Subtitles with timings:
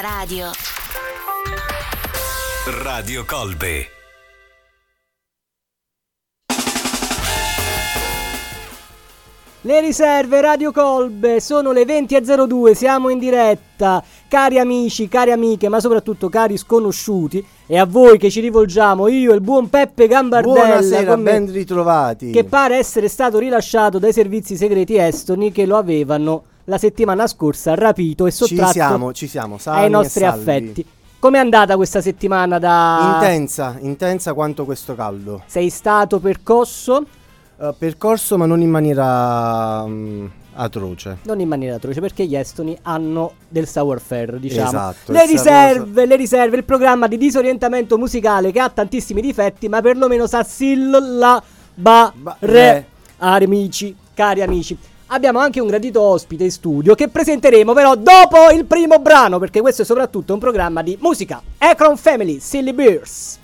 [0.00, 0.50] radio.
[2.82, 3.86] Radio Colbe.
[9.62, 14.02] Le riserve Radio Colbe sono le 20.02, siamo in diretta.
[14.28, 19.32] Cari amici, cari amiche, ma soprattutto cari sconosciuti, e a voi che ci rivolgiamo, io
[19.32, 22.30] e il buon Peppe Gambardella, Buonasera, me, ben ritrovati.
[22.30, 27.74] che pare essere stato rilasciato dai servizi segreti estoni che lo avevano la settimana scorsa
[27.74, 30.84] rapito e ci sottratto siamo, ci siamo, salvi ai nostri affetti.
[31.18, 33.14] Com'è andata questa settimana da...
[33.14, 35.42] Intensa, intensa quanto questo caldo.
[35.46, 37.04] Sei stato percosso?
[37.58, 41.18] Eh, percorso ma non in maniera mm, atroce.
[41.22, 44.68] Non in maniera atroce, perché gli estoni hanno del savoir-faire, diciamo.
[44.68, 49.80] Esatto, le riserve, le riserve, il programma di disorientamento musicale che ha tantissimi difetti, ma
[49.80, 51.42] perlomeno sa silla
[51.74, 52.12] ba.
[53.20, 54.78] Amici, cari amici.
[55.10, 59.62] Abbiamo anche un gradito ospite in studio che presenteremo però dopo il primo brano, perché
[59.62, 61.40] questo è soprattutto un programma di musica.
[61.56, 63.38] Akron Family, Silly Bears.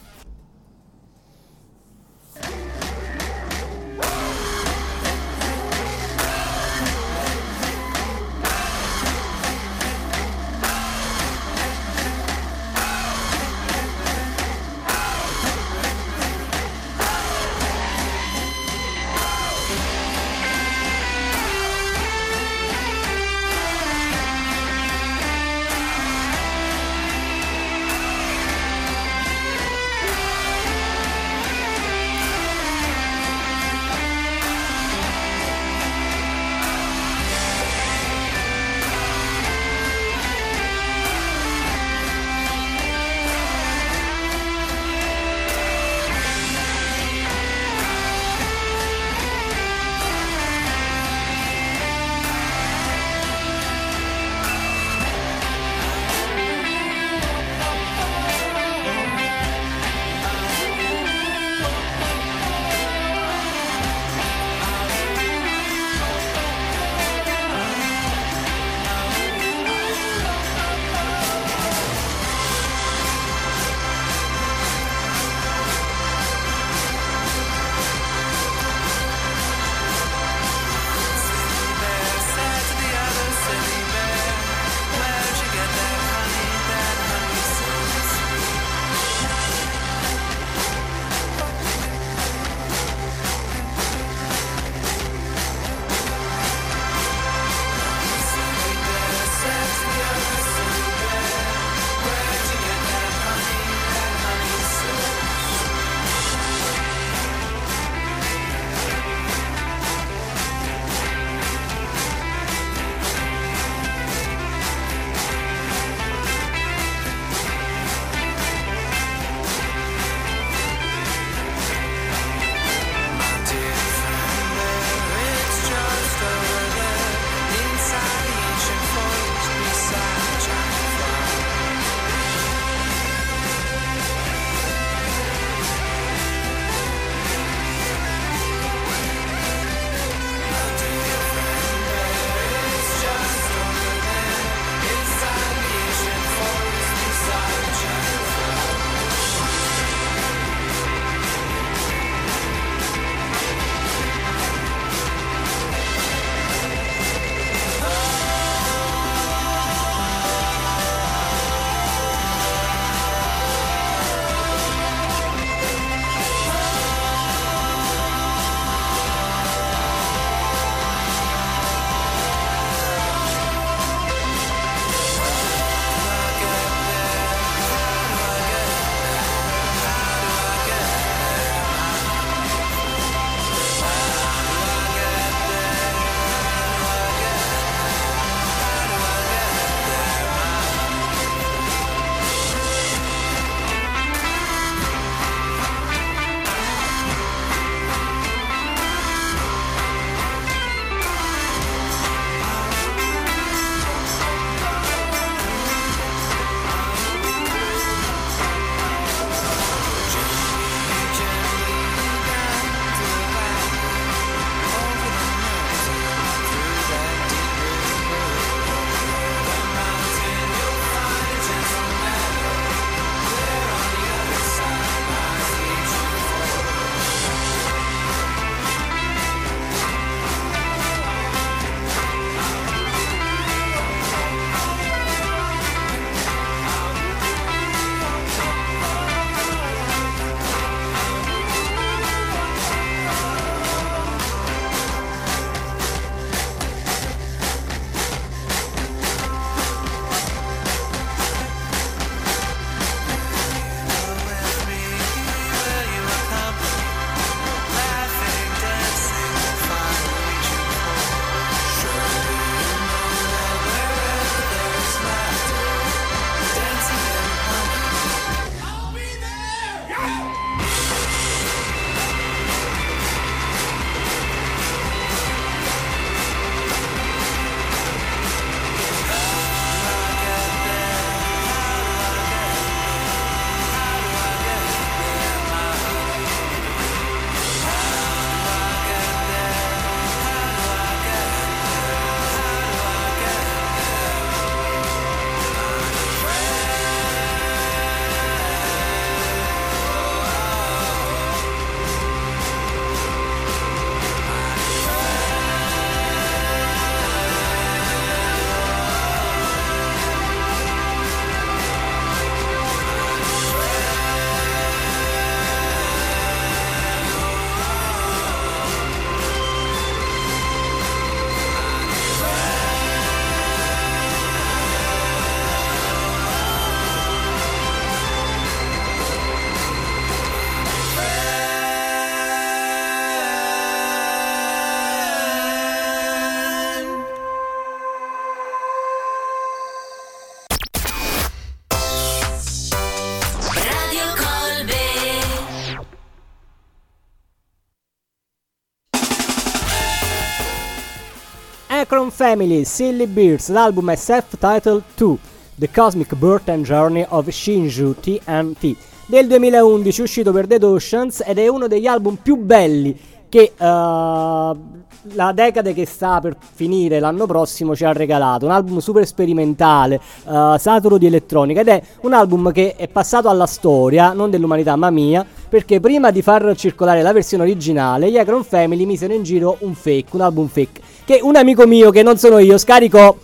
[352.25, 355.17] Family, Silly Beers, l'album è self-titled 2,
[355.57, 361.37] The Cosmic Birth and Journey of Shinju TNT, del 2011 uscito per Dead Oceans ed
[361.37, 367.27] è uno degli album più belli che uh, la decade che sta per finire l'anno
[367.27, 368.47] prossimo ci ha regalato.
[368.47, 373.29] Un album super sperimentale, uh, saturo di elettronica ed è un album che è passato
[373.29, 378.17] alla storia, non dell'umanità ma mia, perché prima di far circolare la versione originale, gli
[378.17, 382.03] Akron Family misero in giro un fake, un album fake, che un amico mio che
[382.03, 383.17] non sono io scaricò,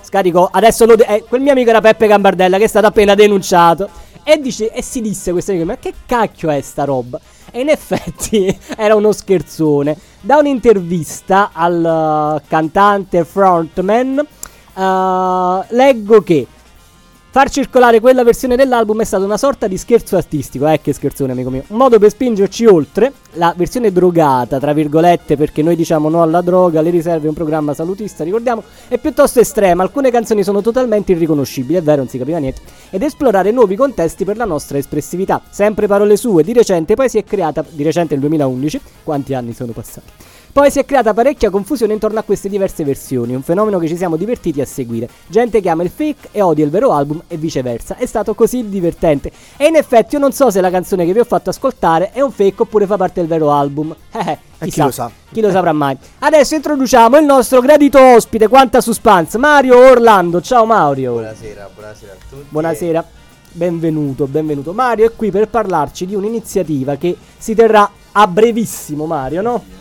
[0.00, 3.14] scaricò, adesso lo de- eh, quel mio amico era Peppe Gambardella che è stato appena
[3.14, 3.88] denunciato
[4.22, 7.18] e, dice, e si disse questo amico, ma che cacchio è sta roba?
[7.50, 9.96] E in effetti era uno scherzone.
[10.20, 14.18] Da un'intervista al uh, cantante frontman
[14.74, 16.46] uh, leggo che
[17.30, 21.32] Far circolare quella versione dell'album è stata una sorta di scherzo artistico, eh che scherzone
[21.32, 26.08] amico mio, un modo per spingerci oltre la versione drogata, tra virgolette, perché noi diciamo
[26.08, 30.62] no alla droga, le riserve un programma salutista, ricordiamo, è piuttosto estrema, alcune canzoni sono
[30.62, 34.78] totalmente irriconoscibili, è vero, non si capiva niente, ed esplorare nuovi contesti per la nostra
[34.78, 35.42] espressività.
[35.50, 39.52] Sempre parole sue, di recente poi si è creata, di recente il 2011, quanti anni
[39.52, 40.27] sono passati?
[40.58, 43.96] Poi si è creata parecchia confusione intorno a queste diverse versioni, un fenomeno che ci
[43.96, 45.08] siamo divertiti a seguire.
[45.28, 47.94] Gente che ama il fake e odia il vero album e viceversa.
[47.96, 49.30] È stato così divertente.
[49.56, 52.20] E in effetti io non so se la canzone che vi ho fatto ascoltare è
[52.22, 53.94] un fake oppure fa parte del vero album.
[54.18, 55.08] Eh, eh chi lo sa?
[55.30, 55.96] Chi lo saprà mai.
[56.18, 60.40] Adesso introduciamo il nostro gradito ospite, quanta suspense, Mario Orlando.
[60.40, 61.12] Ciao Mario.
[61.12, 62.46] Buonasera, buonasera a tutti.
[62.48, 63.04] Buonasera.
[63.52, 64.72] Benvenuto, benvenuto.
[64.72, 69.77] Mario è qui per parlarci di un'iniziativa che si terrà a brevissimo, Mario, no?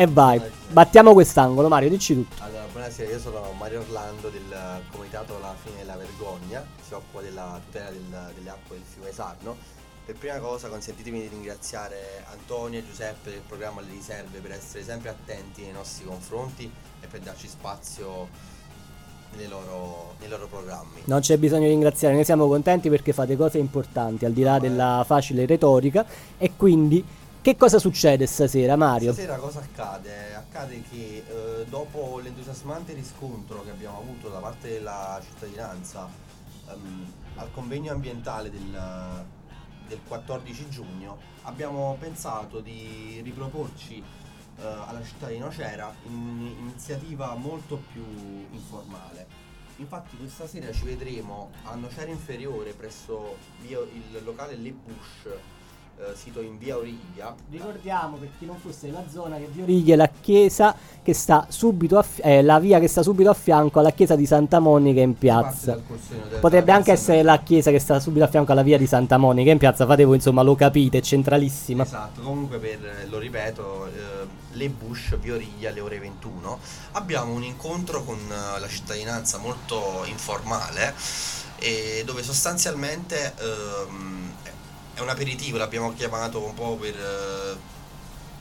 [0.00, 0.40] E vai,
[0.70, 1.68] battiamo quest'angolo.
[1.68, 2.42] Mario, dici tutto.
[2.42, 7.60] Allora, buonasera, io sono Mario Orlando del comitato La fine della vergogna, si occupa della
[7.66, 9.58] tutela del, delle acque del fiume Sarno.
[10.06, 14.84] Per prima cosa consentitemi di ringraziare Antonio e Giuseppe del programma Le Riserve per essere
[14.84, 18.28] sempre attenti nei nostri confronti e per darci spazio
[19.36, 21.02] nei loro, nei loro, programmi.
[21.04, 24.58] Non c'è bisogno di ringraziare, noi siamo contenti perché fate cose importanti al di là
[24.58, 26.06] della facile retorica
[26.38, 27.04] e quindi
[27.42, 29.12] che cosa succede stasera, Mario?
[29.12, 30.34] Stasera cosa accade?
[30.34, 36.08] Accade che eh, dopo l'entusiasmante riscontro che abbiamo avuto da parte della cittadinanza
[36.68, 39.24] ehm, al convegno ambientale del,
[39.88, 48.04] del, 14 giugno, abbiamo pensato di riproporci eh, alla città di Nocera un'iniziativa molto più
[48.50, 49.48] informale.
[49.76, 55.26] Infatti questa sera ci vedremo a Nocera Inferiore presso il locale Le Bush
[56.00, 57.34] eh, sito in via Origlia.
[57.50, 61.46] Ricordiamo per chi non fosse la zona che via Origlia è la chiesa che sta
[61.48, 64.60] subito a fi- eh, la via che sta subito a fianco alla chiesa di Santa
[64.60, 65.78] Monica in piazza.
[66.40, 69.50] Potrebbe anche essere la chiesa che sta subito a fianco alla via di Santa Monica
[69.50, 71.82] in piazza, fate voi insomma lo capite, è centralissima.
[71.82, 73.90] Esatto, comunque per, lo ripeto, eh,
[74.52, 76.58] le Bush, via Origlia alle ore 21,
[76.92, 80.94] abbiamo un incontro con uh, la cittadinanza molto informale
[81.58, 84.32] e dove sostanzialmente ehm,
[85.00, 87.58] è un aperitivo, l'abbiamo chiamato un po' per uh,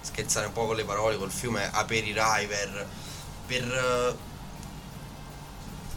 [0.02, 2.88] scherzare un po' con le parole, col fiume Apeririver,
[3.48, 4.18] per uh,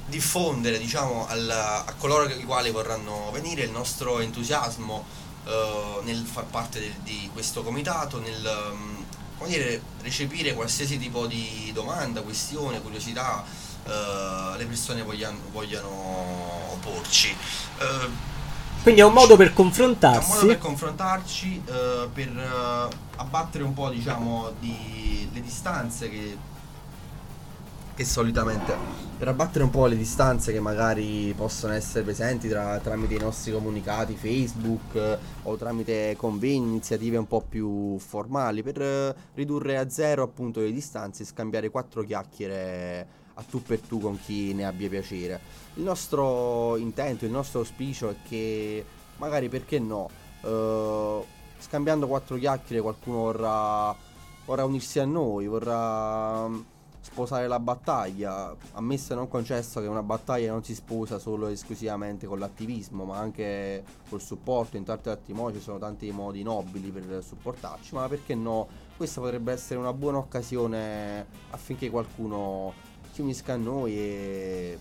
[0.07, 5.04] diffondere diciamo al, a coloro i quali vorranno venire il nostro entusiasmo
[5.45, 9.04] uh, nel far parte del, di questo comitato, nel um,
[9.47, 13.45] dire, recepire qualsiasi tipo di domanda, questione, curiosità
[13.85, 17.37] le persone vogliano, vogliano porci.
[18.83, 20.31] Quindi è un modo per confrontarsi.
[20.31, 26.09] È un modo per confrontarci, uh, per uh, abbattere un po' diciamo di, le distanze
[26.09, 26.37] che,
[27.95, 28.75] che solitamente
[29.17, 33.53] per abbattere un po' le distanze che magari possono essere presenti tra, tramite i nostri
[33.53, 40.25] comunicati Facebook uh, o tramite convegni, iniziative un po' più formali per ridurre a zero
[40.25, 44.89] appunto le distanze e scambiare quattro chiacchiere a tu per tu con chi ne abbia
[44.89, 45.41] piacere.
[45.75, 48.85] Il nostro intento, il nostro auspicio è che
[49.17, 50.09] magari perché no,
[50.43, 51.25] eh,
[51.59, 53.95] scambiando quattro chiacchiere qualcuno vorrà,
[54.45, 56.61] vorrà unirsi a noi, vorrà mm,
[57.01, 58.55] sposare la battaglia.
[58.73, 63.05] Ammesso e non concesso che una battaglia non si sposa solo e esclusivamente con l'attivismo,
[63.05, 64.77] ma anche col supporto.
[64.77, 68.91] In tanti altri modi ci sono tanti modi nobili per supportarci, ma perché no?
[68.97, 74.78] Questa potrebbe essere una buona occasione affinché qualcuno si unisca a noi e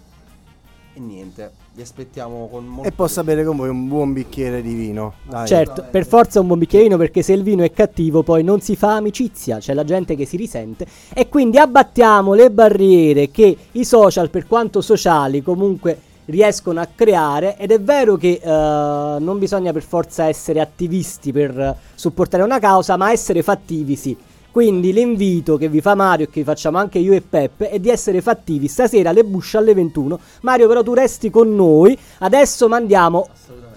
[0.94, 2.90] e niente, vi aspettiamo con molto.
[2.90, 5.14] E possa bere con voi un buon bicchiere di vino.
[5.24, 5.48] Dai.
[5.48, 8.44] Certo, per forza un buon bicchiere di vino perché se il vino è cattivo poi
[8.44, 10.86] non si fa amicizia, c'è la gente che si risente.
[11.14, 17.56] E quindi abbattiamo le barriere che i social, per quanto sociali, comunque riescono a creare.
[17.58, 22.98] Ed è vero che uh, non bisogna per forza essere attivisti per supportare una causa,
[22.98, 24.18] ma essere fattivi sì.
[24.52, 27.90] Quindi l'invito che vi fa Mario e che facciamo anche io e Peppe è di
[27.90, 30.20] essere fattivi stasera alle Bush alle 21.
[30.42, 31.98] Mario però tu resti con noi.
[32.20, 33.30] Adesso mandiamo.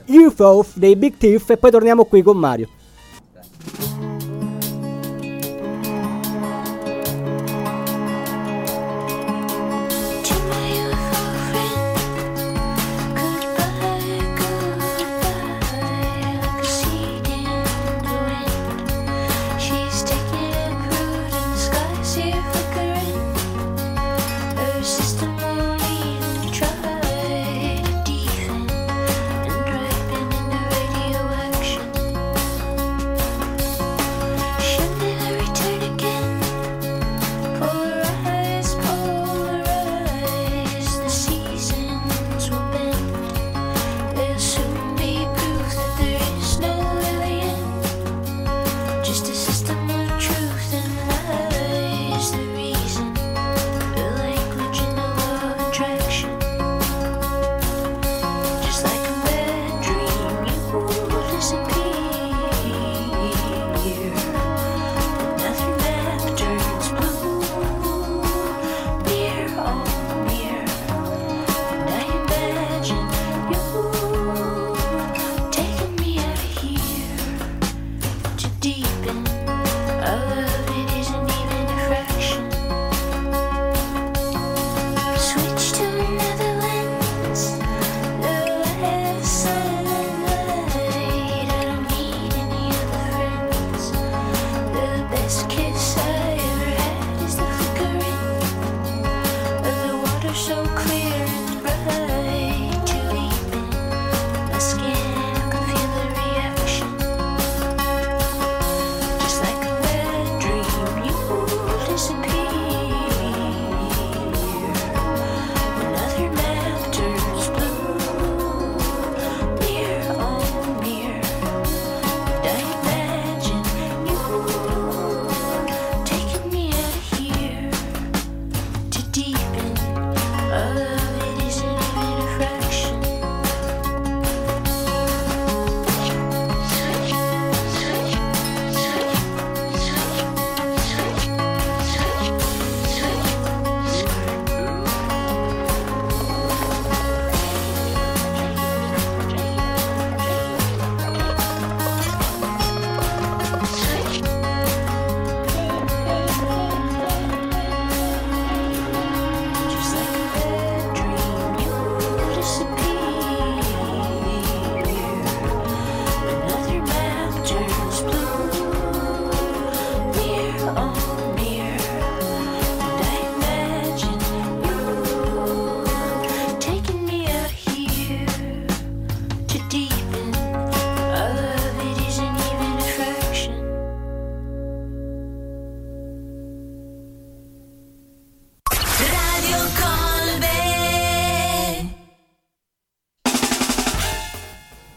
[0.06, 2.68] UFO dei Big Thief e poi torniamo qui con Mario.
[78.82, 79.33] To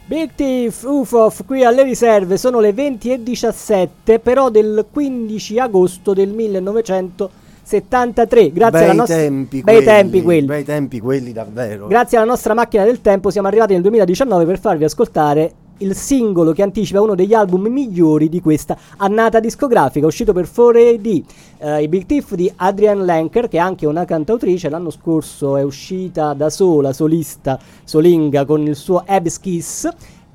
[0.07, 6.13] Big Thief, UFOF qui alle riserve sono le 20 e 17 però del 15 agosto
[6.13, 11.87] del 1973 grazie bei alla nostra tempi bei quelli, tempi quelli Bei tempi quelli davvero.
[11.87, 16.53] grazie alla nostra macchina del tempo siamo arrivati nel 2019 per farvi ascoltare il singolo
[16.53, 21.23] che anticipa uno degli album migliori di questa annata discografica uscito per 4AD
[21.59, 25.63] eh, i Big Thief di Adrienne Lenker che è anche una cantautrice l'anno scorso è
[25.63, 29.89] uscita da sola solista solinga con il suo Abyss Kiss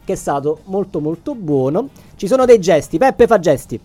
[0.05, 1.91] che è stato molto molto buono.
[2.17, 2.99] Ci sono dei gesti.
[2.99, 3.81] Peppe fa gesti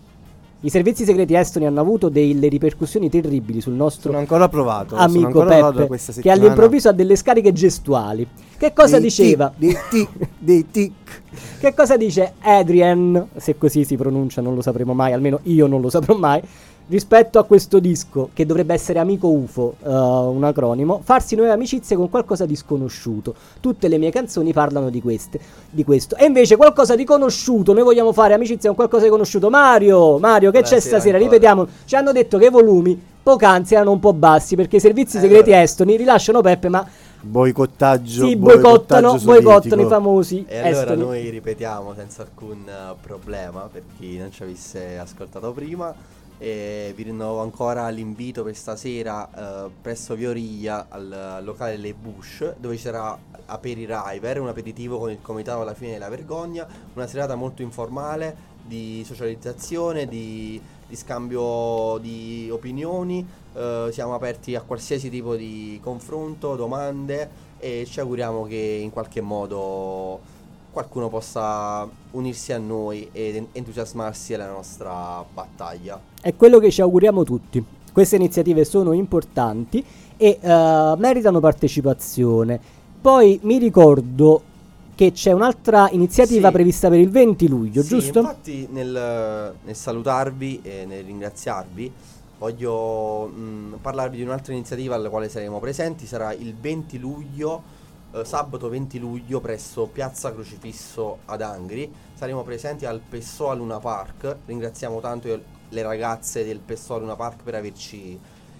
[0.61, 4.89] i servizi segreti estoni hanno avuto delle ripercussioni terribili sul nostro Sono ancora provato.
[4.95, 9.53] sono amico ancora provato Peppe che all'improvviso ha delle scariche gestuali che cosa Dei diceva?
[9.55, 11.21] tic, Dei tic, dei tic.
[11.59, 15.79] Che cosa dice Adrian, se così si pronuncia, non lo sapremo mai, almeno io non
[15.79, 16.41] lo saprò mai,
[16.89, 21.95] rispetto a questo disco, che dovrebbe essere Amico UFO, eh, un acronimo, farsi nuove amicizie
[21.95, 23.35] con qualcosa di sconosciuto.
[23.59, 26.15] Tutte le mie canzoni parlano di, queste, di questo.
[26.15, 29.49] E invece qualcosa di conosciuto, noi vogliamo fare amicizia con qualcosa di conosciuto.
[29.49, 31.17] Mario, Mario, che c'è Buonasera stasera?
[31.17, 31.33] ancora.
[31.35, 35.17] Ripetiamo, ci hanno detto che i volumi poc'anzi erano un po' bassi perché i servizi
[35.17, 35.63] Eh, segreti allora.
[35.63, 36.87] estoni rilasciano Peppe, ma
[37.19, 38.25] Boicottaggio.
[38.25, 41.01] si boicottano, boicottano i famosi E allora estoni.
[41.01, 45.93] noi ripetiamo senza alcun eh, problema per chi non ci avesse ascoltato prima.
[46.39, 52.53] E vi rinnovo ancora l'invito per stasera eh, presso Vioriglia al, al locale Le Bush
[52.57, 53.17] dove ci sarà
[53.49, 59.03] Apeririver, un aperitivo con il comitato alla fine della vergogna, una serata molto informale di
[59.05, 67.45] socializzazione, di di scambio di opinioni, eh, siamo aperti a qualsiasi tipo di confronto, domande
[67.59, 70.35] e ci auguriamo che in qualche modo
[70.77, 75.99] qualcuno possa unirsi a noi ed en- entusiasmarsi alla nostra battaglia.
[76.21, 77.63] È quello che ci auguriamo tutti.
[77.91, 79.83] Queste iniziative sono importanti
[80.15, 82.59] e eh, meritano partecipazione.
[83.01, 84.43] Poi mi ricordo
[84.93, 86.53] che c'è un'altra iniziativa Sì.
[86.53, 88.19] prevista per il 20 luglio, Sì, giusto?
[88.19, 91.91] Infatti nel, nel salutarvi e nel ringraziarvi
[92.37, 97.63] voglio mh, parlarvi di un'altra iniziativa alla quale saremo presenti, sarà il 20 luglio,
[98.19, 104.37] eh, sabato 20 luglio presso Piazza Crocifisso ad Angri, saremo presenti al Pessoa Luna Park,
[104.45, 108.19] ringraziamo tanto le ragazze del Pessoa Luna Park per averci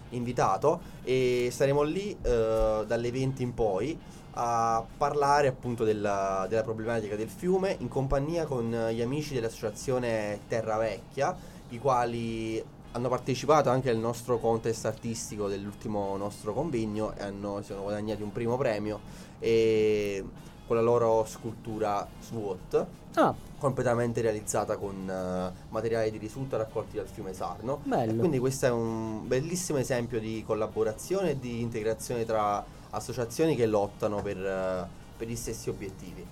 [0.10, 0.80] invitato.
[1.04, 3.98] E saremo lì eh, dalle 20 in poi
[4.39, 10.78] a parlare appunto della, della problematica del fiume in compagnia con gli amici dell'associazione Terra
[10.78, 11.36] Vecchia,
[11.70, 17.67] i quali hanno partecipato anche al nostro contest artistico dell'ultimo nostro convegno e hanno, si
[17.67, 19.00] sono guadagnati un primo premio
[19.39, 20.23] e
[20.65, 22.86] con la loro scultura SWOT
[23.19, 27.80] Ah, completamente realizzata con eh, materiali di risulta raccolti dal fiume Sarno.
[27.84, 28.12] Bello.
[28.12, 33.65] E quindi questo è un bellissimo esempio di collaborazione e di integrazione tra associazioni che
[33.65, 36.23] lottano per, eh, per gli stessi obiettivi.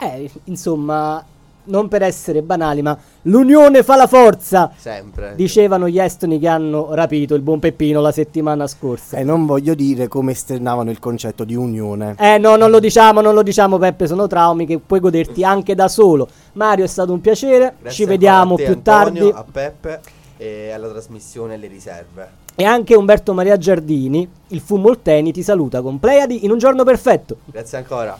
[0.00, 1.24] eh, insomma,
[1.68, 4.70] non per essere banali, ma l'unione fa la forza.
[4.76, 5.34] Sempre.
[5.36, 9.16] Dicevano gli estoni che hanno rapito il buon Peppino la settimana scorsa.
[9.16, 12.16] E non voglio dire come esternavano il concetto di unione.
[12.18, 15.74] Eh no, non lo diciamo, non lo diciamo Peppe, sono traumi che puoi goderti anche
[15.74, 16.28] da solo.
[16.54, 19.30] Mario è stato un piacere, Grazie ci vediamo a te, più Antonio, tardi.
[19.34, 20.00] A Peppe
[20.36, 22.46] e alla trasmissione Le Riserve.
[22.54, 26.82] E anche Umberto Maria Giardini, il Fu Molteni, ti saluta con Pleiadi in un giorno
[26.82, 27.36] perfetto.
[27.44, 28.18] Grazie ancora.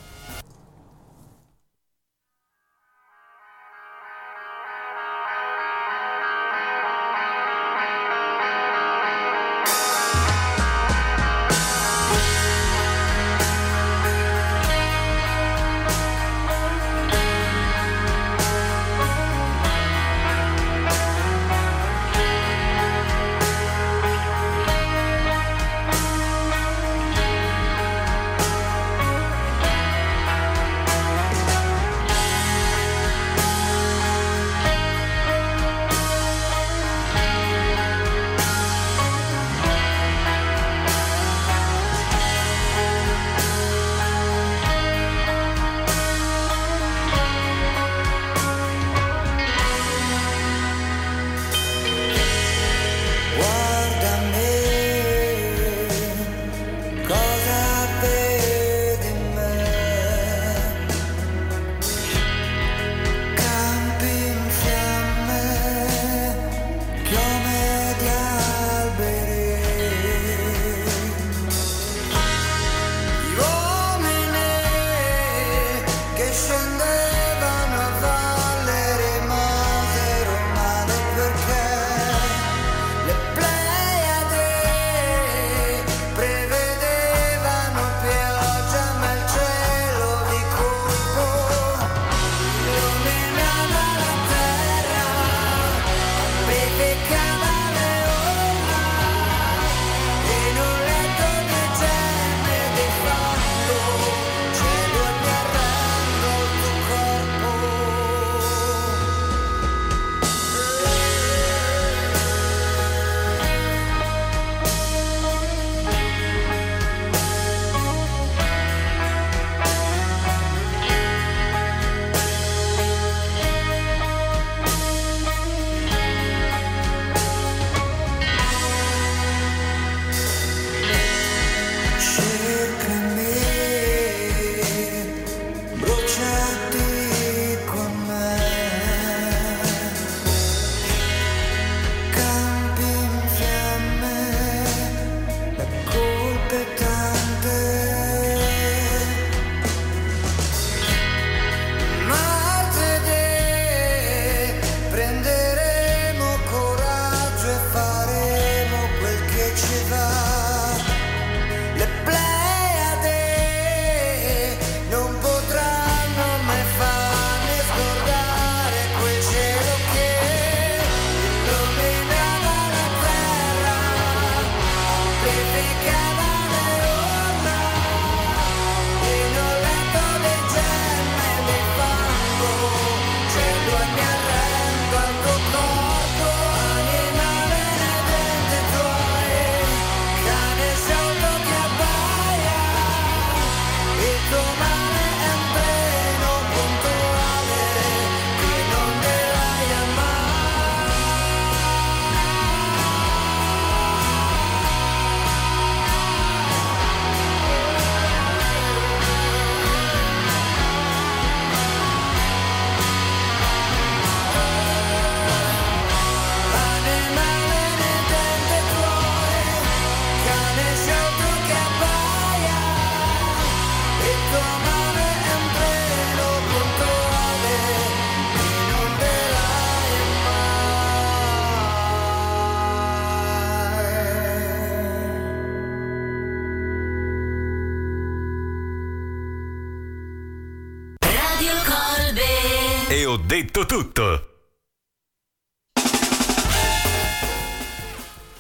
[243.09, 244.23] Ho detto tutto.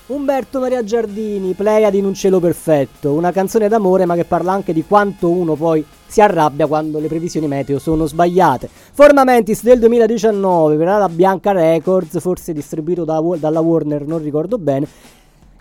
[0.08, 4.72] Umberto Maria Giardini, Pleiadi in un cielo perfetto, una canzone d'amore ma che parla anche
[4.72, 8.68] di quanto uno poi si arrabbia quando le previsioni meteo sono sbagliate.
[8.92, 14.86] Formamentis del 2019 per la Bianca Records, forse distribuito da- dalla Warner, non ricordo bene.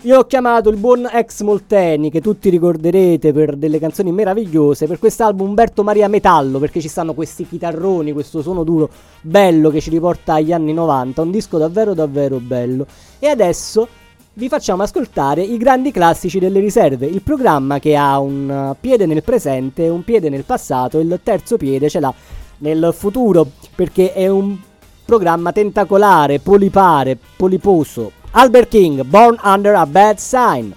[0.01, 4.99] Io ho chiamato il buon ex Molteni, che tutti ricorderete per delle canzoni meravigliose, per
[4.99, 9.89] quest'album Umberto Maria Metallo, perché ci stanno questi chitarroni, questo suono duro bello che ci
[9.89, 12.86] riporta agli anni 90, un disco davvero davvero bello.
[13.17, 13.88] E adesso
[14.33, 19.23] vi facciamo ascoltare i grandi classici delle riserve, il programma che ha un piede nel
[19.23, 22.13] presente, un piede nel passato e il terzo piede ce l'ha
[22.60, 24.55] nel futuro, perché è un
[25.03, 28.12] programma tentacolare, polipare, poliposo.
[28.38, 30.76] Albert King, Born Under a Bad Sign.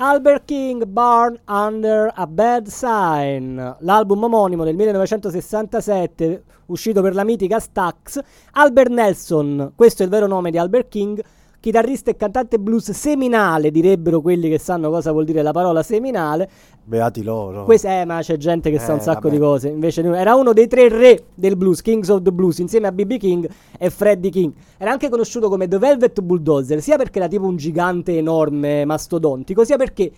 [0.00, 7.58] Albert King, Born Under a Bad Sign, l'album omonimo del 1967, uscito per la mitica
[7.58, 8.20] Stax.
[8.52, 11.20] Albert Nelson, questo è il vero nome di Albert King,
[11.68, 16.48] chitarrista e cantante blues seminale, direbbero quelli che sanno cosa vuol dire la parola seminale.
[16.82, 17.64] Beati loro.
[17.64, 19.34] Questo, eh, ma c'è gente che sa un Eh, sacco vabbè.
[19.34, 19.68] di cose.
[19.68, 23.18] Invece era uno dei tre re del blues, Kings of the Blues, insieme a B.B.
[23.18, 23.46] King
[23.78, 24.52] e Freddie King.
[24.78, 29.62] Era anche conosciuto come The Velvet Bulldozer, sia perché era tipo un gigante enorme, mastodontico,
[29.66, 30.10] sia perché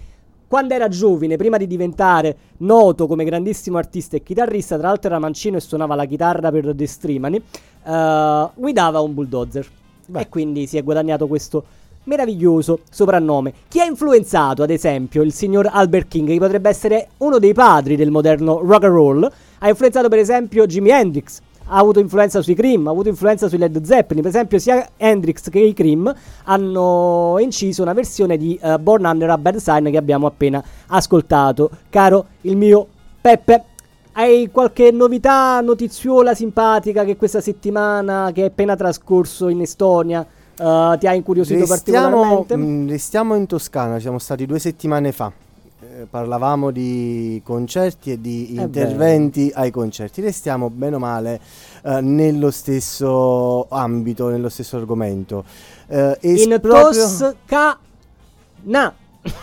[0.47, 5.19] quando era giovane, prima di diventare noto come grandissimo artista e chitarrista, tra l'altro era
[5.19, 7.43] mancino e suonava la chitarra per The Streamani,
[7.85, 9.67] eh, guidava un bulldozer.
[10.11, 10.21] Beh.
[10.21, 11.65] E quindi si è guadagnato questo
[12.05, 13.53] meraviglioso soprannome.
[13.69, 17.97] Chi ha influenzato, ad esempio, il signor Albert King, che potrebbe essere uno dei padri
[17.97, 21.41] del moderno rock and roll, ha influenzato per esempio Jimi Hendrix,
[21.73, 24.23] ha avuto influenza sui Cream, ha avuto influenza sui Led Zeppelin.
[24.23, 26.13] Per esempio, sia Hendrix che i Cream
[26.45, 31.71] hanno inciso una versione di eh, Born Under a Bad Sign che abbiamo appena ascoltato.
[31.89, 32.87] Caro il mio
[33.21, 33.65] Peppe.
[34.21, 40.97] Hai qualche novità, notiziola simpatica che questa settimana, che è appena trascorso in Estonia, eh,
[40.99, 42.57] ti ha incuriosito Restiamo, particolarmente?
[42.57, 45.33] mh, restiamo in Toscana, siamo stati due settimane fa.
[45.83, 50.21] Eh, parlavamo di concerti e di Eh interventi ai concerti.
[50.21, 51.41] Restiamo bene o male
[51.83, 55.45] eh, nello stesso ambito, nello stesso argomento.
[55.89, 58.95] Eh, in proprio- Toscana.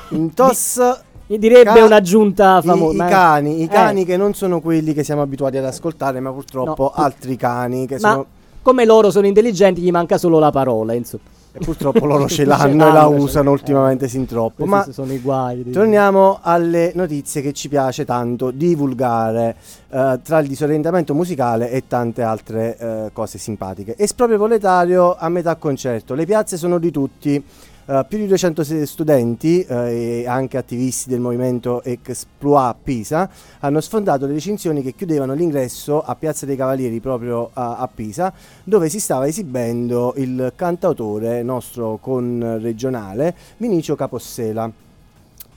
[0.09, 0.79] in Tos
[1.27, 3.05] Direbbe Ca- un'aggiunta i, famosa.
[3.05, 3.67] i cani, i Eh.
[3.67, 7.03] cani che non sono quelli che siamo abituati ad ascoltare, ma purtroppo No.
[7.03, 8.25] altri cani che Ma sono
[8.61, 11.23] come loro sono intelligenti, gli manca solo la parola, insomma.
[11.53, 14.07] e purtroppo loro ce Ce l'hanno e la usano ultimamente eh.
[14.09, 14.65] sin troppo.
[14.65, 15.63] Questi Ma sono i guai.
[15.63, 19.55] dei- Torniamo alle notizie che ci piace tanto divulgare
[19.89, 23.95] eh, tra il disorientamento musicale e tante altre eh, cose simpatiche.
[23.97, 26.13] Esproprio proletario a metà concerto.
[26.13, 27.43] Le piazze sono di tutti.
[27.89, 33.79] Eh, più di 200 se- studenti eh, e anche attivisti del movimento Exploit Pisa hanno
[33.79, 38.89] sfondato le recinzioni che chiudevano l'ingresso a Piazza dei Cavalieri proprio a, a Pisa dove
[38.89, 44.69] si stava esibendo il cantautore nostro con regionale Vinicio Capossela.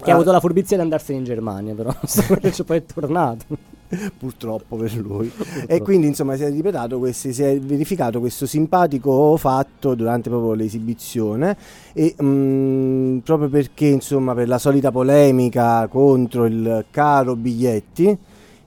[0.02, 1.92] Che ha avuto la furbizia di andarsene in Germania, però.
[2.00, 3.44] Ci poi è tornato.
[4.16, 5.30] purtroppo per lui.
[5.66, 6.52] E quindi insomma si è
[6.98, 11.56] questo, si è verificato questo simpatico fatto durante proprio l'esibizione
[11.92, 18.18] e mm, proprio perché insomma per la solita polemica contro il caro biglietti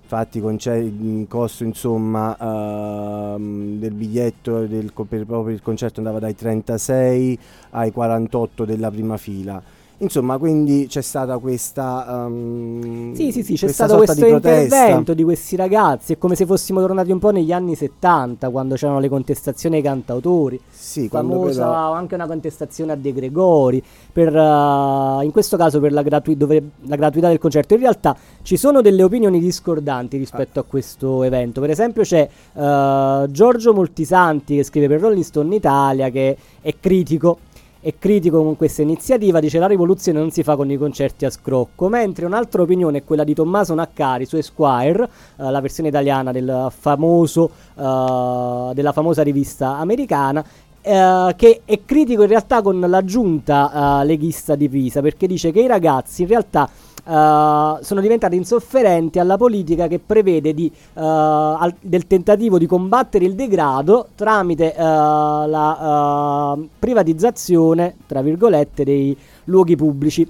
[0.02, 6.20] infatti conce- il costo insomma ehm, del biglietto del, per, proprio per il concerto andava
[6.20, 7.40] dai 36
[7.72, 9.62] ai 48 della prima fila
[9.98, 15.24] insomma quindi c'è stata questa ehm, Sì, sì, sì, c'è stato questo di intervento di
[15.24, 16.14] questi ragazzi.
[16.14, 19.82] È come se fossimo tornati un po' negli anni 70, quando c'erano le contestazioni ai
[19.82, 20.60] cantautori.
[20.70, 25.80] Sì, quando famosa però- anche una contestazione a De Gregori per, eh, in questo caso
[25.80, 30.18] per la, gratui- dove- la gratuità del concerto in realtà ci sono delle opinioni discordanti
[30.18, 35.56] rispetto a questo evento per esempio c'è eh, Giorgio Moltisanti che scrive per Rolling Stone
[35.56, 37.38] Italia che è critico
[37.84, 41.30] è critico con questa iniziativa, dice la rivoluzione non si fa con i concerti a
[41.30, 45.04] scrocco, mentre un'altra opinione è quella di Tommaso Naccari su Esquire,
[45.38, 50.42] eh, la versione italiana del famoso, eh, della famosa rivista americana,
[50.82, 55.52] eh, che è critico in realtà con la giunta eh, leghista di Pisa, perché dice
[55.52, 56.70] che i ragazzi in realtà
[57.06, 63.26] eh, sono diventati insofferenti alla politica che prevede di, eh, al- del tentativo di combattere
[63.26, 70.30] il degrado tramite eh, la privatizzazione, tra virgolette, dei luoghi pubblici.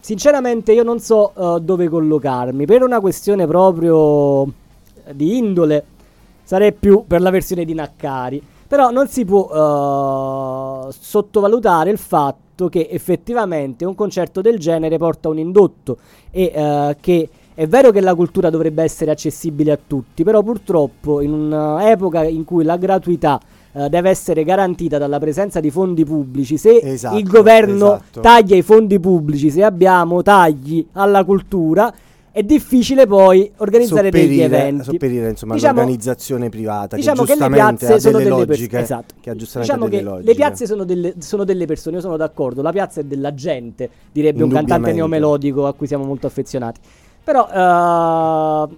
[0.00, 4.46] Sinceramente io non so dove collocarmi, per una questione proprio
[5.12, 5.84] di indole
[6.42, 8.42] sarei più per la versione di Naccari.
[8.66, 15.28] Però non si può eh, sottovalutare il fatto che effettivamente un concerto del genere porta
[15.28, 15.98] un indotto
[16.30, 21.20] e eh, che è vero che la cultura dovrebbe essere accessibile a tutti, però purtroppo
[21.20, 23.40] in un'epoca in cui la gratuità
[23.72, 28.20] eh, deve essere garantita dalla presenza di fondi pubblici, se Esatto, il governo esatto.
[28.20, 31.92] taglia i fondi pubblici, se abbiamo tagli alla cultura,
[32.34, 34.82] è difficile poi organizzare degli sopperire, eventi.
[34.82, 39.14] sopperire insomma Diciamo- l'organizzazione privata diciamo che che le piazze sono delle logiche persone esatto.
[39.20, 42.60] che diciamo delle che logiche le piazze sono delle, sono delle persone io sono d'accordo
[42.60, 46.80] la piazza è della gente direbbe un cantante neomelodico a cui siamo molto affezionati
[47.22, 48.68] però eh,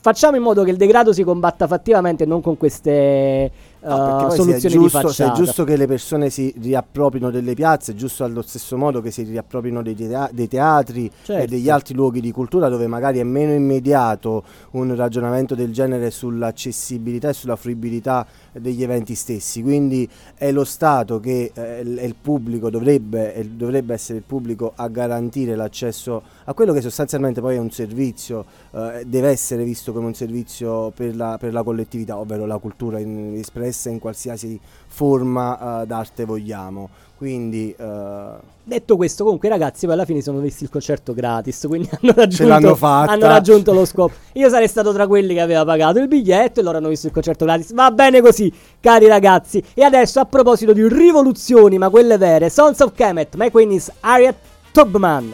[0.00, 3.50] facciamo in modo che il degrado si combatta fattivamente non con queste
[3.84, 7.92] No, poi se è giusto, se è giusto che le persone si riappropriano delle piazze,
[7.92, 11.46] è giusto allo stesso modo che si riappropriano dei, tea- dei teatri e Certo.
[11.50, 17.30] degli altri luoghi di cultura dove magari è meno immediato un ragionamento del genere sull'accessibilità
[17.30, 19.62] e sulla fruibilità degli eventi stessi.
[19.62, 25.54] Quindi è lo Stato che eh, il- pubblico, dovrebbe, dovrebbe essere il pubblico a garantire
[25.56, 30.14] l'accesso a quello che sostanzialmente poi è un servizio, eh, deve essere visto come un
[30.14, 35.86] servizio per la, per la collettività, ovvero la cultura in- espressa in qualsiasi forma eh,
[35.86, 36.88] d'arte vogliamo.
[37.22, 38.30] Quindi eh,
[38.64, 42.76] detto questo comunque ragazzi poi alla fine sono visti il concerto gratis quindi hanno raggiunto,
[42.80, 44.12] hanno raggiunto lo scopo.
[44.32, 47.12] Io sarei stato tra quelli che aveva pagato il biglietto e loro hanno visto il
[47.12, 47.74] concerto gratis.
[47.74, 49.62] Va bene così cari ragazzi.
[49.72, 53.88] E adesso a proposito di rivoluzioni ma quelle vere Sons of Kemet My Queen is
[54.00, 54.34] Harriet
[54.72, 55.32] Tubman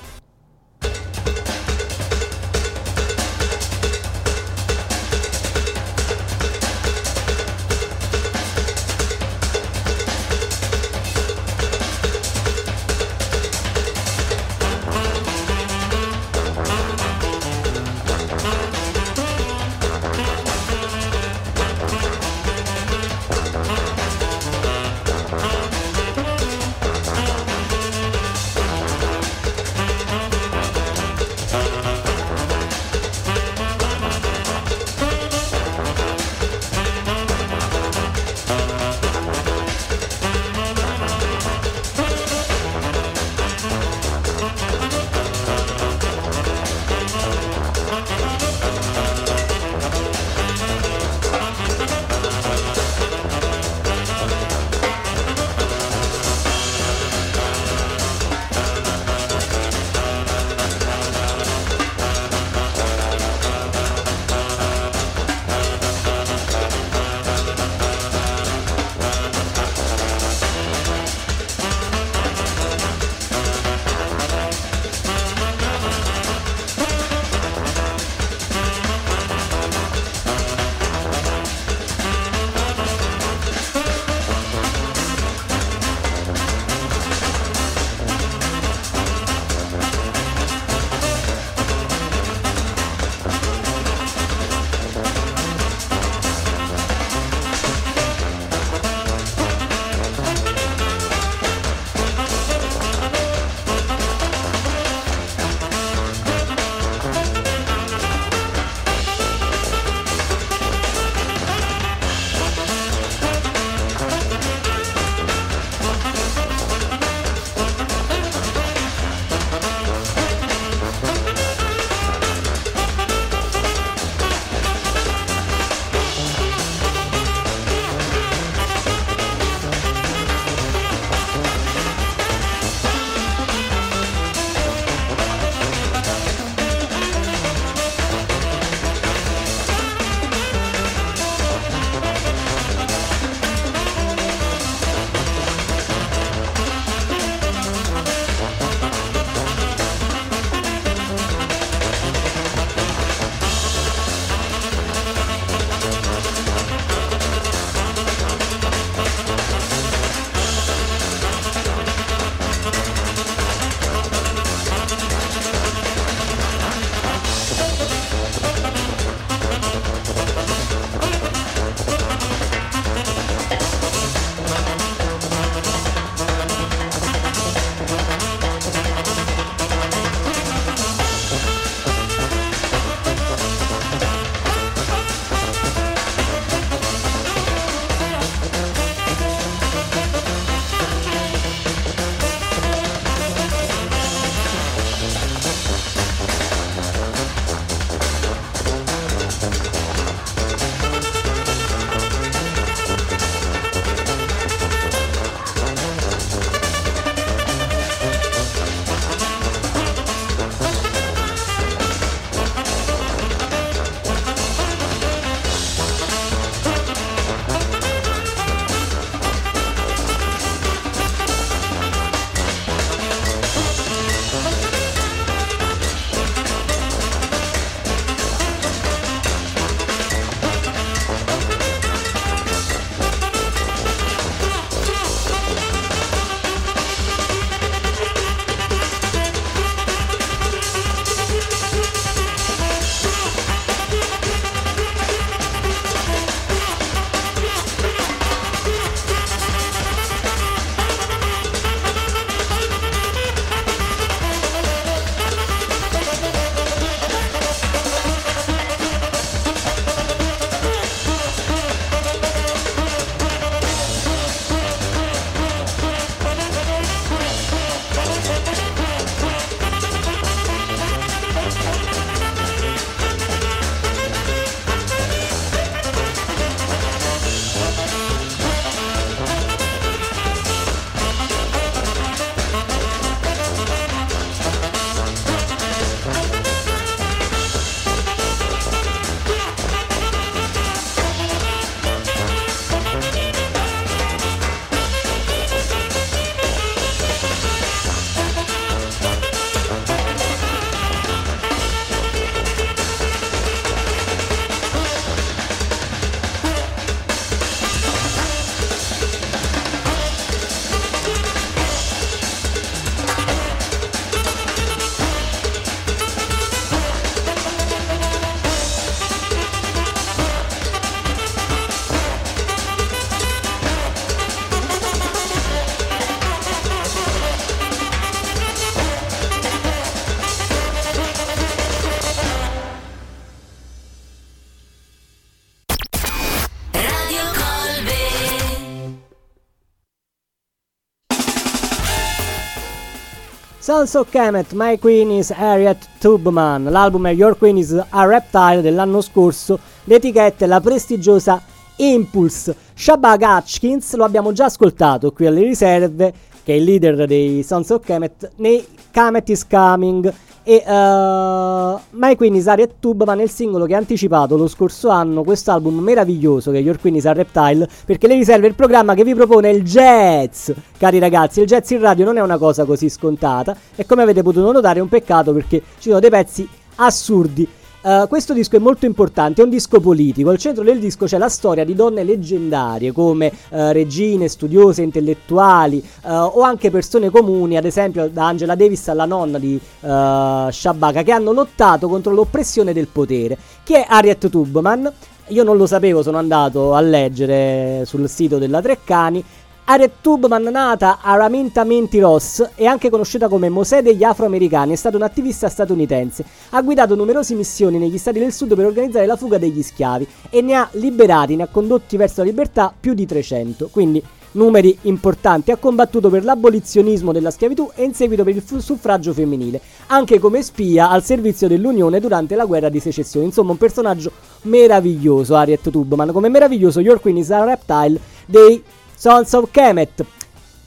[343.69, 346.71] Sons Kemet, My Queen is Harriet Tubman.
[346.71, 349.59] L'album è Your Queen is a Reptile dell'anno scorso.
[349.85, 351.39] L'etichetta è la prestigiosa
[351.77, 352.57] Impulse.
[352.73, 356.15] Shabak Hutchins lo abbiamo già ascoltato qui alle riserve,
[356.49, 360.11] che è il leader dei Sons of Kemet, nei Kemet is Coming.
[360.45, 365.23] E uh, My Queen is Harriet Tubman il singolo che ha anticipato lo scorso anno
[365.25, 369.15] questo album meraviglioso che è Your a Reptile perché le riserve il programma che vi
[369.15, 373.55] propone il jazz cari ragazzi il jazz in radio non è una cosa così scontata
[373.77, 377.47] e come avete potuto notare è un peccato perché ci sono dei pezzi assurdi
[377.81, 380.31] Uh, questo disco è molto importante, è un disco politico.
[380.31, 385.83] Al centro del disco c'è la storia di donne leggendarie come uh, regine, studiose, intellettuali
[386.03, 391.13] uh, o anche persone comuni, ad esempio da Angela Davis alla nonna di Shabaka, che
[391.13, 393.39] hanno lottato contro l'oppressione del potere.
[393.63, 394.93] Chi è Harriet Tubman?
[395.29, 399.23] Io non lo sapevo, sono andato a leggere sul sito della Treccani.
[399.71, 404.77] Harriet Tubman, nata a Raminta Minty Ross, è anche conosciuta come Mosè degli afroamericani, è
[404.77, 406.25] stata un'attivista statunitense.
[406.51, 410.41] Ha guidato numerose missioni negli stati del sud per organizzare la fuga degli schiavi e
[410.41, 413.69] ne ha liberati, ne ha condotti verso la libertà più di 300.
[413.71, 414.03] Quindi
[414.33, 415.51] numeri importanti.
[415.51, 420.43] Ha combattuto per l'abolizionismo della schiavitù e in seguito per il suffragio femminile, anche come
[420.43, 423.27] spia al servizio dell'Unione durante la guerra di secessione.
[423.27, 424.13] Insomma, un personaggio
[424.43, 428.63] meraviglioso, Harriet Tubman, come meraviglioso Your Queen is a Reptile dei
[429.01, 430.05] Sons of Kemet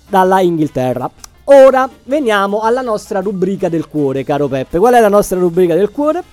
[0.07, 1.11] dalla Inghilterra.
[1.43, 4.77] Ora veniamo alla nostra rubrica del cuore, caro Peppe.
[4.77, 6.23] Qual è la nostra rubrica del cuore?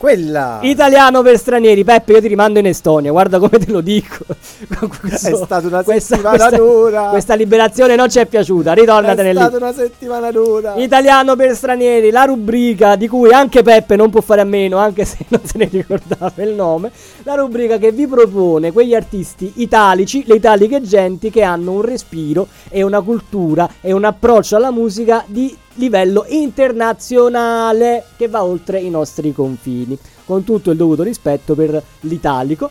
[0.00, 1.84] Quella Italiano per stranieri.
[1.84, 4.24] Peppe, io ti rimando in Estonia, guarda come te lo dico.
[5.10, 7.02] è stata una settimana dura.
[7.10, 9.38] Questa liberazione non ci è piaciuta, ritornatene È lì.
[9.38, 10.76] stata una settimana dura.
[10.76, 15.04] Italiano per stranieri, la rubrica di cui anche Peppe non può fare a meno, anche
[15.04, 16.90] se non se ne ricordava il nome.
[17.24, 22.48] La rubrica che vi propone quegli artisti italici, le italiche genti che hanno un respiro
[22.70, 28.90] e una cultura e un approccio alla musica di livello internazionale che va oltre i
[28.90, 29.98] nostri confini.
[30.24, 32.70] Con tutto il dovuto rispetto per l'italico.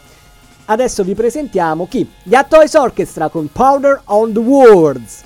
[0.65, 2.07] Adesso vi presentiamo chi?
[2.23, 5.23] Gli Toys Orchestra con Powder on the Words.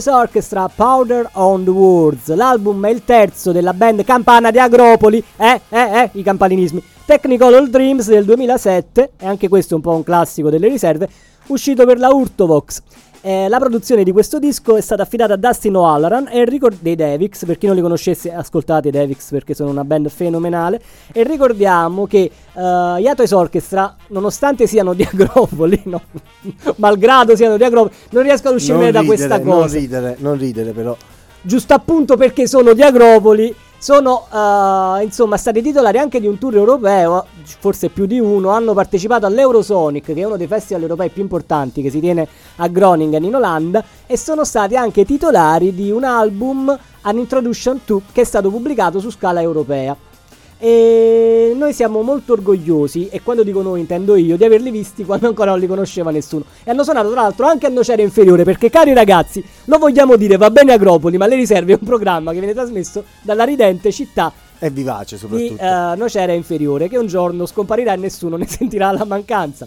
[0.00, 2.34] Toys Orchestra Powder on the Words.
[2.34, 5.22] L'album è il terzo della band campana di Agropoli.
[5.36, 6.82] Eh, eh, eh, i campaninismi.
[7.04, 11.06] Technicolor Dreams del 2007, e anche questo è un po' un classico delle riserve,
[11.48, 12.82] uscito per la Urtovox.
[13.22, 16.78] Eh, la produzione di questo disco è stata affidata a Dustin O'Halloran e il ricord
[16.80, 20.80] dei Devix, per chi non li conoscesse ascoltate i Devix perché sono una band fenomenale.
[21.12, 22.60] E ricordiamo che uh,
[22.96, 26.00] Yatois Orchestra, nonostante siano di Agropoli, no,
[26.76, 29.78] malgrado siano di Agropoli, non riesco ad uscirmene da ridere, questa Non cosa.
[29.78, 30.96] ridere, non ridere però.
[31.42, 36.54] giusto appunto perché sono di Agropoli, sono eh, insomma stati titolari anche di un tour
[36.54, 41.22] europeo, forse più di uno, hanno partecipato all'Eurosonic, che è uno dei festival europei più
[41.22, 46.04] importanti che si tiene a Groningen in Olanda, e sono stati anche titolari di un
[46.04, 49.96] album, An Introduction to, che è stato pubblicato su scala europea.
[50.62, 55.26] E noi siamo molto orgogliosi, e quando dico noi intendo io, di averli visti quando
[55.26, 56.44] ancora non li conosceva nessuno.
[56.62, 60.36] E hanno suonato tra l'altro anche a Nocera Inferiore, perché cari ragazzi, lo vogliamo dire,
[60.36, 64.30] va bene Agropoli, ma le riserve è un programma che viene trasmesso dalla ridente città
[64.58, 65.62] È vivace di soprattutto.
[65.62, 69.66] eh, Nocera Inferiore, che un giorno scomparirà e nessuno ne sentirà la mancanza.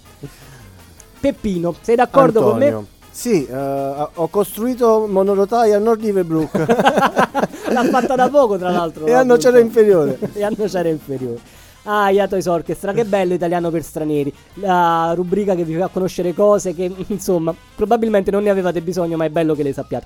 [1.19, 2.85] Peppino, sei d'accordo con me?
[3.13, 6.57] Sì, eh, ho costruito monorotaia a Nord Riverbrook
[7.69, 9.05] L'ha fatta da poco, tra l'altro.
[9.05, 9.79] e la a Nocera puntata.
[9.79, 10.19] Inferiore.
[10.33, 11.39] e a Nocera Inferiore.
[11.83, 14.33] Ah, Yatois Orchestra, che bello italiano per stranieri.
[14.55, 19.25] La rubrica che vi fa conoscere cose che, insomma, probabilmente non ne avevate bisogno, ma
[19.25, 20.05] è bello che le sappiate.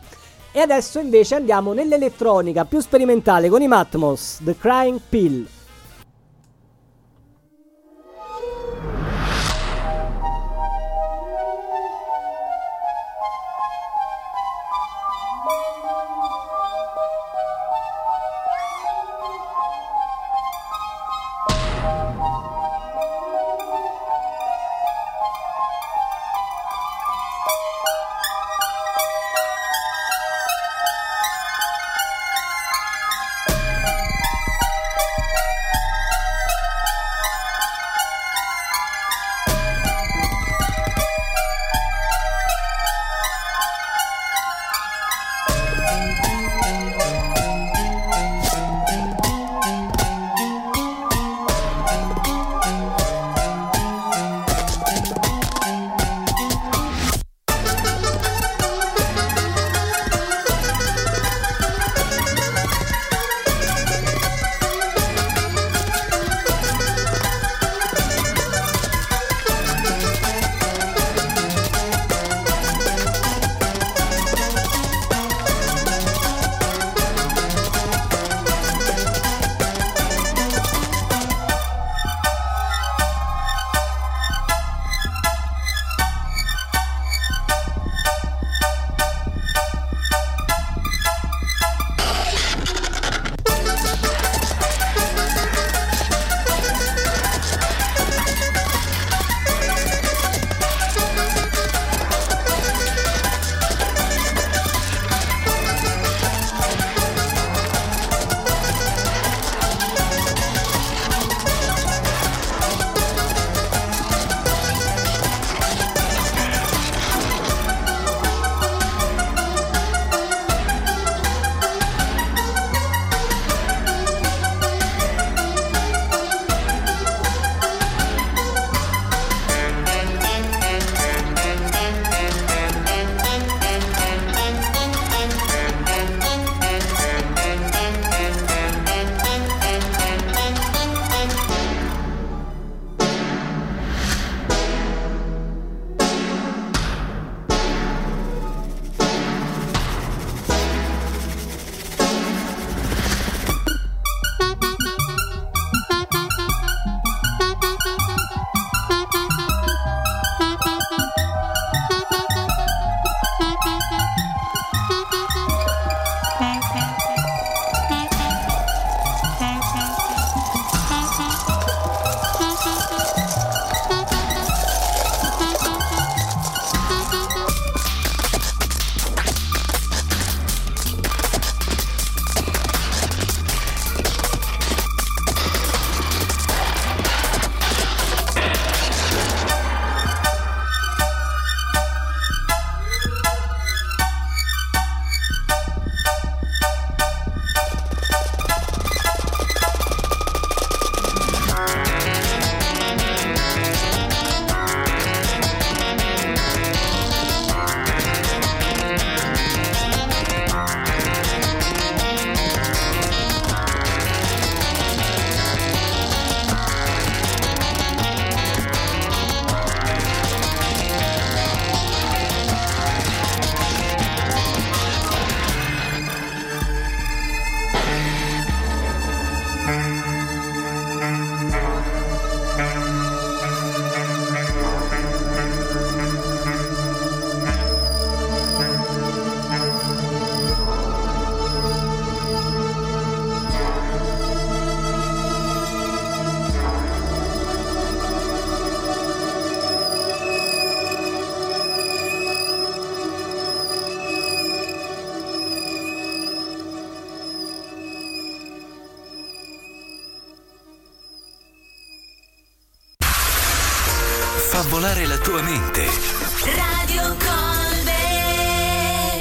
[0.52, 5.48] E adesso invece andiamo nell'elettronica più sperimentale con i Matmos, The Crying Pill.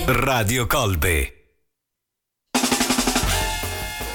[0.08, 1.32] Radio Colbe.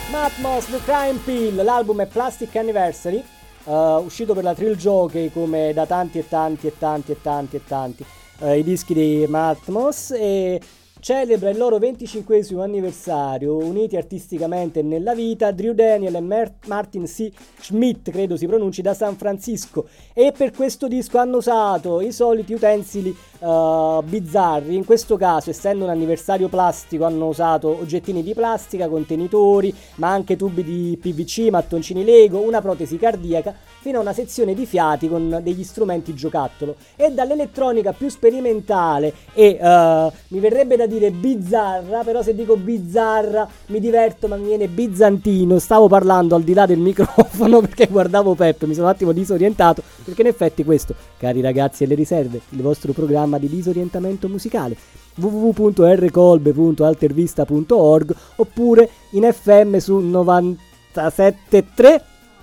[0.09, 3.21] Matmos The Crime Pill, l'album è Plastic Anniversary,
[3.65, 7.55] eh, uscito per la Trill Jockey come da tanti e tanti e tanti e tanti
[7.57, 8.05] e tanti
[8.39, 10.61] eh, i dischi di Matmos e
[11.01, 17.31] celebra il loro 25 anniversario, uniti artisticamente nella vita, Drew Daniel e Mer- Martin C.
[17.59, 22.53] Schmidt, credo si pronunci, da San Francisco e per questo disco hanno usato i soliti
[22.53, 28.87] utensili eh, bizzarri, in questo caso essendo un anniversario plastico hanno usato oggettini di plastica,
[28.87, 34.53] contenitori, ma anche tubi di PVC, mattoncini Lego, una protesi cardiaca, fino a una sezione
[34.53, 36.75] di fiati con degli strumenti giocattolo.
[36.95, 43.47] E dall'elettronica più sperimentale e eh, mi verrebbe da dire bizzarra, però se dico bizzarra
[43.67, 48.35] mi diverto ma mi viene bizantino, stavo parlando al di là del microfono perché guardavo
[48.35, 52.41] Peppe, mi sono un attimo disorientato perché in effetti questo, cari ragazzi e le riserve,
[52.49, 54.75] il vostro programma di disorientamento musicale
[55.15, 62.01] www.rcolbe.altervista.org oppure in FM su 97.3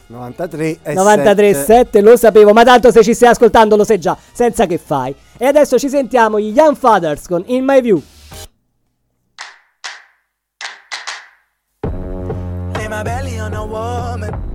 [0.08, 4.66] 93 e 93.7 lo sapevo, ma tanto se ci stai ascoltando lo sai già, senza
[4.66, 5.14] che fai.
[5.36, 8.02] E adesso ci sentiamo gli Young Fathers con In My View.
[12.72, 14.46] Lay my belly on a woman.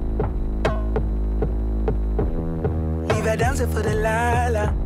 [3.09, 4.82] Leave her dancing for the lala.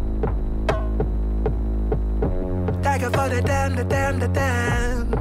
[2.99, 5.11] Her for the damn, the damn, the damn.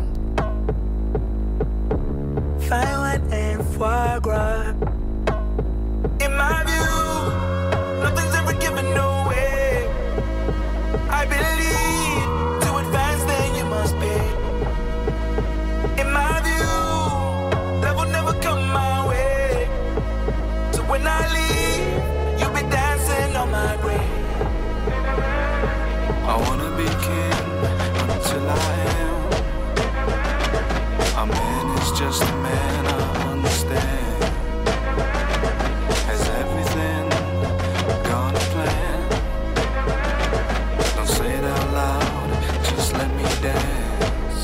[2.60, 4.70] Fine wine and foie gras.
[6.24, 6.96] In my view,
[8.02, 9.88] nothing's ever given away.
[11.10, 14.24] I believe to advance, then you must pay.
[16.00, 16.76] In my view,
[17.82, 19.68] love will never come my way.
[20.72, 24.00] So when I leave, you'll be dancing on my grave.
[26.24, 27.55] I wanna be king
[28.36, 28.54] until I
[29.00, 29.16] am.
[31.16, 32.88] A man is just a man, I
[33.32, 34.24] understand.
[36.08, 37.08] Has everything
[38.04, 39.00] gone to plan?
[40.96, 42.28] Don't say it out loud,
[42.64, 44.42] just let me dance.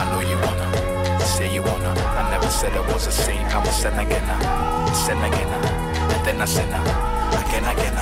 [0.00, 1.92] I know you wanna, say you wanna.
[2.20, 5.48] I never said I was a saint, I'm a sinner again, a sinner again,
[6.12, 6.82] and then I sinner
[7.40, 7.96] again, again,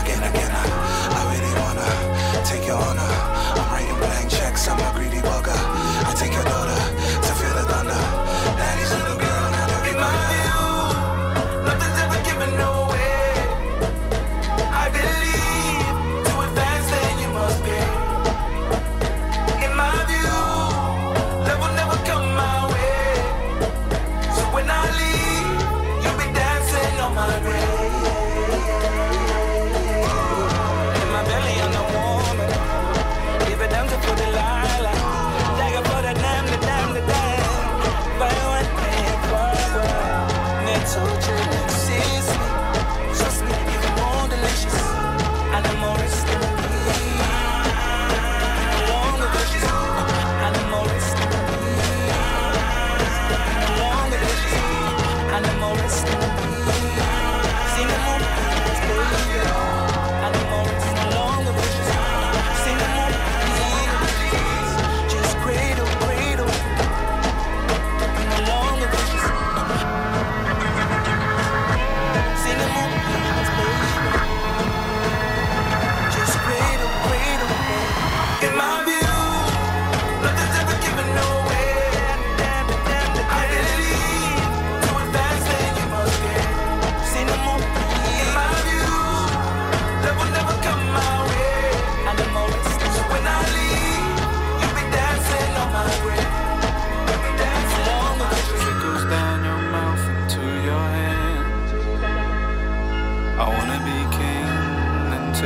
[0.00, 0.50] again, again.
[0.50, 1.01] I
[1.74, 3.00] wanna take your honor.
[3.00, 5.56] I'm writing blank checks, I'm a greedy bugger.
[6.08, 7.31] I take your daughter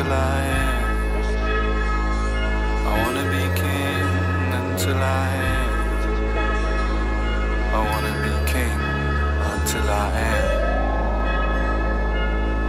[0.07, 0.85] until I am.
[2.87, 4.09] I wanna be king
[4.61, 5.71] until I am.
[7.75, 8.79] I wanna be king
[9.53, 10.45] until I am.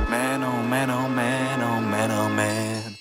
[0.10, 2.96] Man, oh man, oh man, oh man, oh man.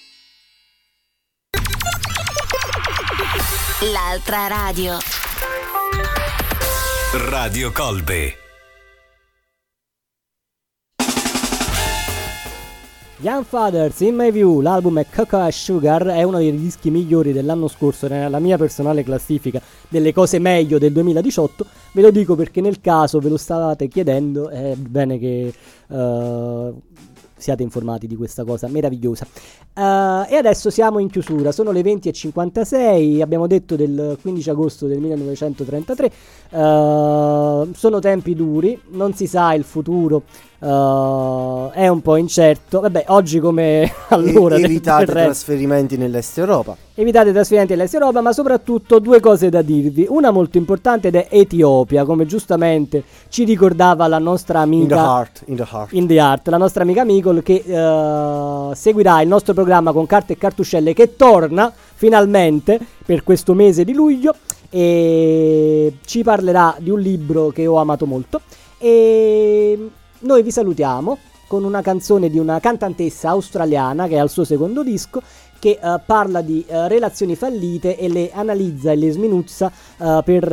[3.81, 4.99] L'altra radio.
[7.31, 8.46] Radio Colbe.
[13.21, 17.67] Young Fathers, in my view, l'album è Cocoa Sugar, è uno dei dischi migliori dell'anno
[17.67, 19.59] scorso nella mia personale classifica
[19.89, 21.67] delle cose meglio del 2018.
[21.93, 25.51] Ve lo dico perché nel caso ve lo stavate chiedendo, è bene che
[25.89, 26.73] eh,
[27.39, 29.27] siate informati di questa cosa meravigliosa.
[29.75, 34.99] Eh, e adesso siamo in chiusura, sono le 20.56, abbiamo detto del 15 agosto del
[34.99, 36.13] 1933,
[36.51, 40.23] Eh, sono tempi duri, non si sa il futuro,
[40.59, 45.31] eh, è un po' incerto, vabbè oggi come allora E- del- evitate del resto.
[45.31, 46.77] trasferimenti nell'est Europa.
[46.95, 50.07] Evitate trasferimenti all'est Europa, ma soprattutto due cose da dirvi.
[50.09, 54.97] Una molto importante ed è Etiopia, come giustamente ci ricordava la nostra In the amica
[54.97, 55.93] heart, in the heart.
[55.93, 60.33] in the Art, la nostra amica Micol che eh, seguirà il nostro programma con carte
[60.33, 64.35] e cartuscelle che torna finalmente per questo mese di luglio
[64.71, 68.41] e ci parlerà di un libro che ho amato molto
[68.79, 69.89] e
[70.21, 74.83] noi vi salutiamo con una canzone di una cantantessa australiana che è al suo secondo
[74.83, 75.23] disco
[75.59, 80.45] che eh, parla di eh, relazioni fallite e le analizza e le sminuzza eh, per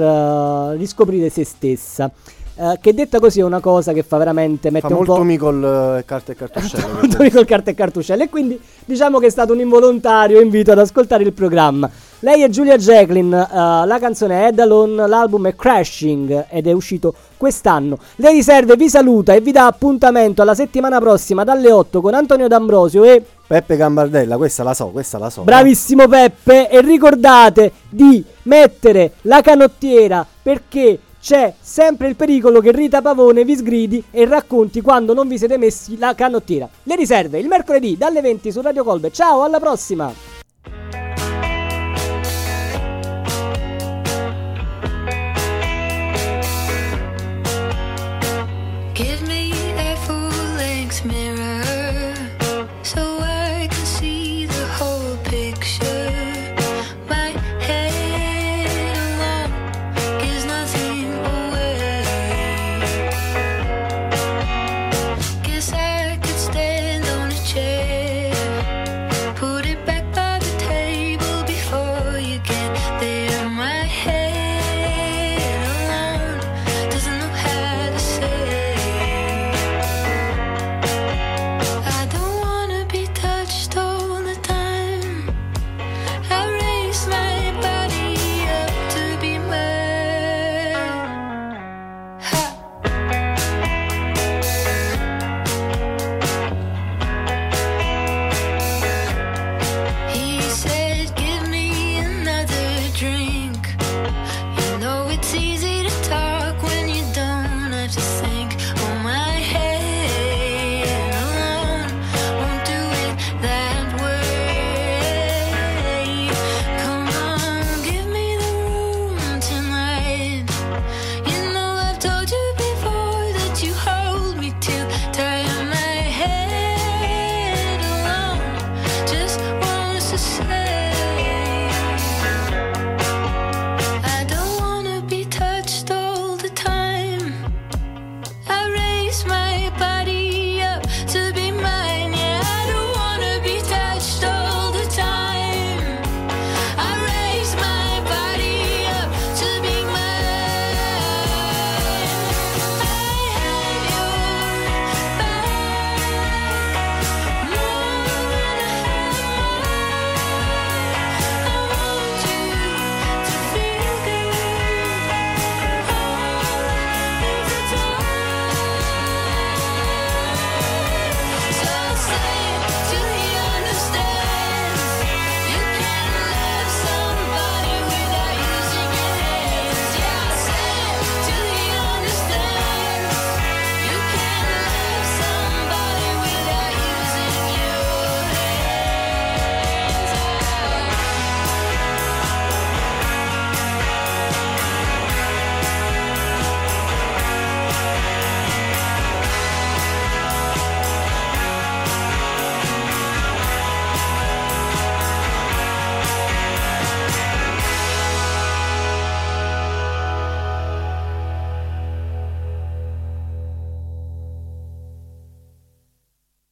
[0.78, 2.11] riscoprire se stessa.
[2.53, 5.38] Che detta così è una cosa che fa veramente mette Fa un molto po' mi
[5.38, 6.86] col eh, carte e cartuscelle.
[7.01, 10.78] Molto col carte e cartuscelle e quindi diciamo che è stato un involontario invito ad
[10.78, 11.89] ascoltare il programma.
[12.24, 16.71] Lei è Giulia Jacqueline, eh, la canzone è Head Alone, l'album è Crashing ed è
[16.71, 17.97] uscito quest'anno.
[18.15, 22.47] Le riserve vi saluta e vi dà appuntamento alla settimana prossima dalle 8 con Antonio
[22.47, 25.41] D'Ambrosio e Peppe Gambardella, questa la so, questa la so.
[25.41, 33.01] bravissimo Peppe e ricordate di mettere la canottiera perché c'è sempre il pericolo che Rita
[33.01, 36.69] Pavone vi sgridi e racconti quando non vi siete messi la canottiera.
[36.84, 39.11] Le riserve il mercoledì dalle 20 su Radio Colbe.
[39.11, 40.32] Ciao, alla prossima!